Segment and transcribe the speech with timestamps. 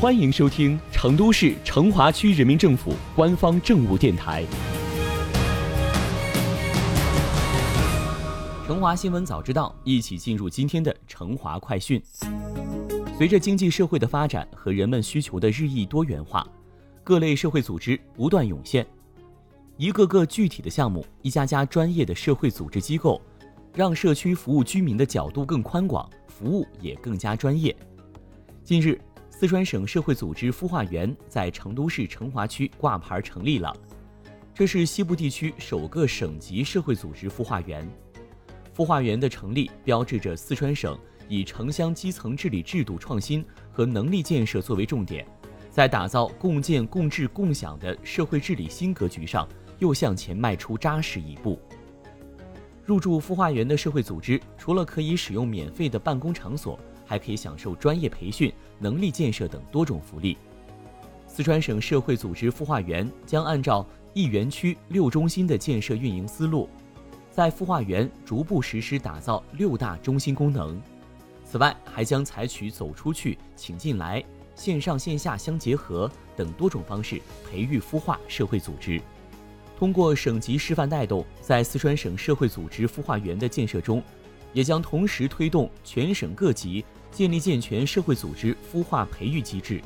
[0.00, 4.44] 欢迎收听成都市成华区人民政府官方政务电台
[8.64, 12.00] 《成华新闻早知道》，一起进入今天的成华快讯。
[13.16, 16.46] 随着经济社会的发展和人们需求的日益多元化，
[17.02, 18.86] 各类社会组织不断涌现，
[19.76, 23.20] 一个个具体的项目，一家家专业的社会组织机构，
[23.74, 27.76] 让社区服务居民的角度更宽广，服务也更加专业。
[28.62, 28.96] 近日。
[29.38, 33.72] 四川省社会组织孵化园在成都市成华区挂牌成立了，
[34.52, 37.88] 这是西部地区首个省级社会组织孵化园。
[38.76, 40.98] 孵化园的成立标志着四川省
[41.28, 45.24] 以城乡基层治理制度创新和能力建设作为重点，
[45.70, 49.48] 在打造共建共治共享的社会治理新格局上
[49.78, 51.60] 又向前迈出扎实一步。
[52.84, 56.76] 入驻孵化园的社会组织，除了可以使用免费的办公场所。
[57.08, 60.36] 还可以享受专业培训、能力建设等多种福利。
[61.26, 66.68] 四川省社会组织孵化园将按照一园区六中心的建设运营思路，
[67.30, 70.80] 在孵化园逐步实施打造六大中心功能。
[71.44, 74.22] 此外，还将采取走出去、请进来、
[74.54, 79.00] 线上线下相结合等多种方式培育孵化社会组织。
[79.78, 84.02] 通过省级示范带动，在四川省社会组织孵化园的建设中，
[84.52, 86.84] 也将同时推动全省各级。
[87.10, 89.82] 建立健全社会组织孵化培育机制，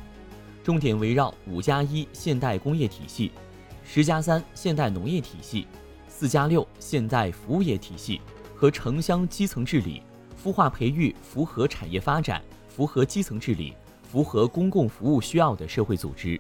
[0.63, 3.33] 重点围绕“五加一”现代工业体系、
[3.85, 5.67] “十加三”现代农业体系、
[6.09, 8.21] “四加六”现代服务业体系
[8.55, 10.03] 和城乡基层治理，
[10.43, 16.39] 孵化培育符合产业发展、符合基层治理、符合公共服务需要的社会组织。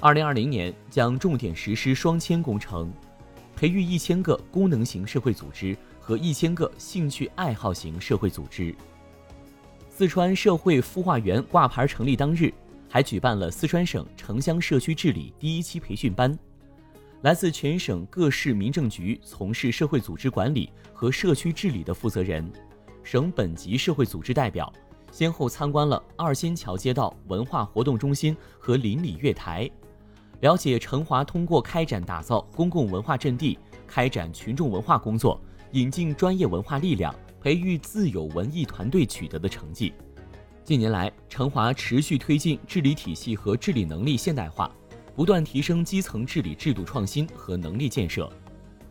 [0.00, 2.92] 二零二零年将重点实施“双千”工程，
[3.56, 8.74] 培育一千个功能型社会组织和一千个兴趣爱好型社会组织。
[9.96, 12.52] 四川社会孵化园挂牌成立当日，
[12.90, 16.36] 还举办了四川省城乡社区治理第一期培训班。
[17.22, 22.44] 来自全省各市民政局从事社会组织管理和社区治理的负责人、
[23.04, 24.70] 省本级社会组织代表，
[25.12, 29.70] 先后参观了二仙桥街道文化活动中心和邻里月台，
[30.40, 33.56] 了解成华通过开展打造公共文化阵地、
[33.86, 35.40] 开展群众文化工作、
[35.70, 37.14] 引进专业文化力量。
[37.44, 39.92] 培育自有文艺团队取得的成绩。
[40.64, 44.74] 近年来，成华持续推进治理体系和治理能力现代化，
[45.14, 48.32] 不断提升基层治理制度创新和能力建设。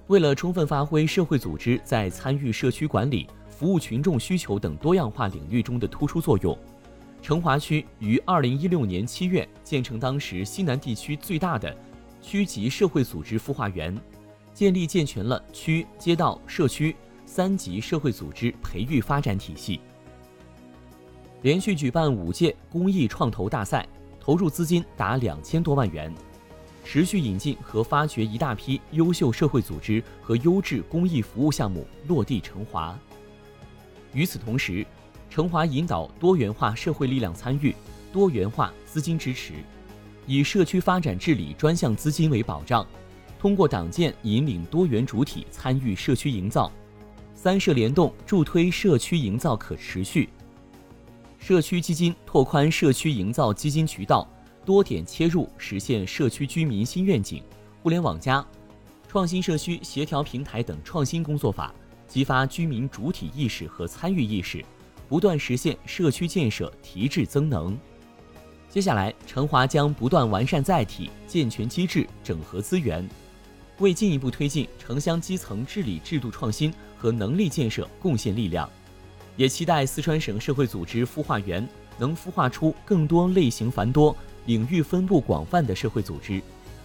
[0.06, 6.56] 为了充分发挥社会组织在参与社区管理、服务群众需求等多样化领域中的突出作用，
[7.24, 11.76] 成华区于二零一六年七月建成当时西南地区最大的
[12.22, 14.00] 区级社会组织孵化园，
[14.54, 16.96] 建立健全了区、街道、社区。
[17.36, 19.80] 三级社会组织培育发展体系，
[21.42, 23.88] 连续举办五届公益创投大赛，
[24.20, 26.14] 投入资金达两千多万元，
[26.86, 32.96] 持续引进和发掘一大批优秀社会组织和优质公益服务项目落地成华。
[34.14, 34.86] 与此同时，
[35.28, 37.76] 成华引导多元化社会力量参与，
[38.12, 39.54] 多元化资金支持，
[40.28, 42.86] 以社区发展治理专项资金为保障，
[43.40, 46.72] 通过党建引领多元主体参与社区营造。
[47.36, 50.30] 三社联动，助推社区营造可持续。
[51.38, 54.28] 社区基金拓宽社区营造基金渠道，
[54.64, 57.44] 多点切入，实现社区居民新愿景。
[57.82, 58.46] 互联网加、
[59.10, 61.74] 创新社区协调平台等创新工作法，
[62.08, 64.64] 激发居民主体意识和参与意识，
[65.10, 67.78] 不断实现社区建设提质增能。
[68.70, 73.08] 接下来，成华将不断完善载体，健全机制，整合资源。
[73.80, 78.70] 为进一步推进城乡基层治理制度创新和能力建设贡献力量，
[79.36, 81.68] 也期待四川省社会组织孵化园
[81.98, 86.42] 能孵化出更多类型繁多、领域分布广泛的社会组织，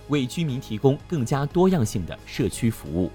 [0.08, 3.10] 为居民提供更加多样性的社区服务。